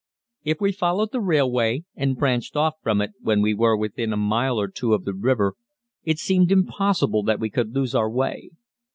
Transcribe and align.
If 0.43 0.59
we 0.59 0.71
followed 0.71 1.11
the 1.11 1.21
railway 1.21 1.83
and 1.95 2.17
branched 2.17 2.55
off 2.57 2.73
from 2.81 3.01
it 3.01 3.11
when 3.19 3.39
we 3.39 3.53
were 3.53 3.77
within 3.77 4.11
a 4.11 4.17
mile 4.17 4.59
or 4.59 4.67
two 4.67 4.95
of 4.95 5.05
the 5.05 5.13
river 5.13 5.53
it 6.03 6.17
seemed 6.17 6.51
impossible 6.51 7.21
that 7.25 7.39
we 7.39 7.51
could 7.51 7.75
lose 7.75 7.93
our 7.93 8.09
way. 8.09 8.49